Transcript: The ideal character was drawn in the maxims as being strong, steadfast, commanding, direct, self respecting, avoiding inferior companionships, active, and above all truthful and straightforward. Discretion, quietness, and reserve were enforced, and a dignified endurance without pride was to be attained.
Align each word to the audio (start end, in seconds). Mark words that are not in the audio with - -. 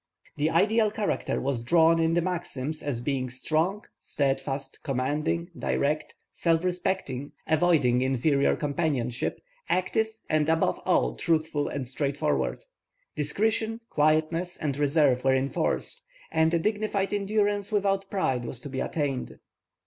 The 0.35 0.49
ideal 0.49 0.89
character 0.89 1.39
was 1.39 1.61
drawn 1.61 2.01
in 2.01 2.15
the 2.15 2.23
maxims 2.23 2.81
as 2.81 2.99
being 3.01 3.29
strong, 3.29 3.85
steadfast, 3.99 4.79
commanding, 4.81 5.51
direct, 5.55 6.15
self 6.33 6.63
respecting, 6.63 7.33
avoiding 7.45 8.01
inferior 8.01 8.55
companionships, 8.55 9.39
active, 9.69 10.07
and 10.27 10.49
above 10.49 10.79
all 10.87 11.15
truthful 11.15 11.67
and 11.67 11.87
straightforward. 11.87 12.63
Discretion, 13.15 13.81
quietness, 13.91 14.57
and 14.57 14.75
reserve 14.75 15.23
were 15.23 15.35
enforced, 15.35 16.01
and 16.31 16.51
a 16.51 16.57
dignified 16.57 17.13
endurance 17.13 17.71
without 17.71 18.09
pride 18.09 18.43
was 18.43 18.59
to 18.61 18.69
be 18.69 18.79
attained. 18.79 19.37